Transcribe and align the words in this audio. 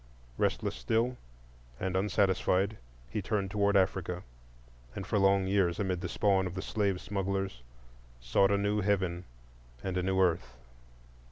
Restless 0.39 0.73
still, 0.73 1.15
and 1.79 1.95
unsatisfied, 1.95 2.79
he 3.11 3.21
turned 3.21 3.51
toward 3.51 3.77
Africa, 3.77 4.23
and 4.95 5.05
for 5.05 5.19
long 5.19 5.45
years, 5.45 5.77
amid 5.79 6.01
the 6.01 6.09
spawn 6.09 6.47
of 6.47 6.55
the 6.55 6.61
slave 6.63 6.99
smugglers, 6.99 7.61
sought 8.19 8.49
a 8.49 8.57
new 8.57 8.81
heaven 8.81 9.25
and 9.83 9.95
a 9.97 10.01
new 10.01 10.19
earth. 10.19 10.55